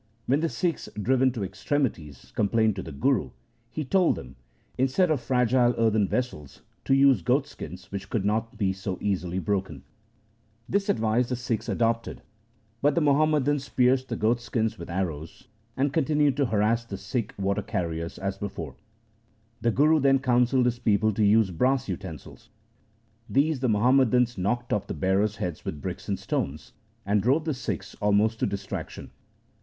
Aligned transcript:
When 0.25 0.39
the 0.39 0.49
Sikhs, 0.49 0.89
driven 0.99 1.31
to 1.33 1.43
ex 1.43 1.63
tremities, 1.63 2.33
complained 2.33 2.75
to 2.77 2.81
the 2.81 2.91
Guru, 2.91 3.29
he 3.69 3.85
told 3.85 4.15
them, 4.15 4.35
instead 4.75 5.11
of 5.11 5.21
fragile 5.21 5.75
earthen 5.77 6.07
vessels, 6.07 6.63
to 6.85 6.95
use 6.95 7.21
goatskins 7.21 7.91
which 7.91 8.09
could 8.09 8.25
not 8.25 8.57
be 8.57 8.73
so 8.73 8.97
easily 8.99 9.37
broken. 9.37 9.83
This 10.67 10.89
advice 10.89 11.29
the 11.29 11.35
Sikhs 11.35 11.69
adopted, 11.69 12.23
but 12.81 12.95
the 12.95 13.01
Muhammadans 13.01 13.69
pierced 13.69 14.09
the 14.09 14.15
goatskins 14.15 14.79
with 14.79 14.89
arrows, 14.89 15.47
and 15.77 15.93
continued 15.93 16.35
to 16.37 16.47
harass 16.47 16.83
the 16.83 16.97
Sikh 16.97 17.35
water 17.37 17.61
carriers 17.61 18.17
as 18.17 18.39
before. 18.39 18.73
The 19.61 19.69
Guru 19.69 19.99
then 19.99 20.17
counselled 20.17 20.65
his 20.65 20.79
people 20.79 21.13
to 21.13 21.23
use 21.23 21.51
brass 21.51 21.87
utensils. 21.87 22.49
These 23.29 23.59
the 23.59 23.69
Muhammadans 23.69 24.35
knocked 24.35 24.73
off 24.73 24.87
the 24.87 24.95
bearers' 24.95 25.35
heads 25.35 25.63
with 25.63 25.79
bricks 25.79 26.09
and 26.09 26.17
stones, 26.17 26.73
and 27.05 27.21
drove 27.21 27.45
the 27.45 27.53
Sikhs 27.53 27.93
almost 28.01 28.39
to 28.39 28.47
distraction. 28.47 29.11